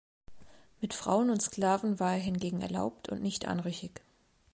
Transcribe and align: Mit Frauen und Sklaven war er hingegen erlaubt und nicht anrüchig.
Mit 0.79 0.95
Frauen 0.95 1.29
und 1.29 1.43
Sklaven 1.43 1.99
war 1.99 2.13
er 2.13 2.17
hingegen 2.17 2.61
erlaubt 2.63 3.09
und 3.09 3.21
nicht 3.21 3.45
anrüchig. 3.47 4.01